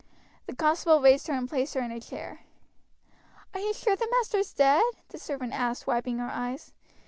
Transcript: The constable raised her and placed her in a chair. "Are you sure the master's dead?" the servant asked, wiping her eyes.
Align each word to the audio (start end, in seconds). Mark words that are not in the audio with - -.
The 0.47 0.55
constable 0.55 0.99
raised 0.99 1.27
her 1.27 1.35
and 1.35 1.47
placed 1.47 1.75
her 1.75 1.81
in 1.81 1.91
a 1.91 1.99
chair. 1.99 2.39
"Are 3.53 3.59
you 3.59 3.71
sure 3.71 3.95
the 3.95 4.07
master's 4.09 4.51
dead?" 4.51 4.83
the 5.09 5.19
servant 5.19 5.53
asked, 5.53 5.85
wiping 5.85 6.17
her 6.17 6.31
eyes. 6.33 6.73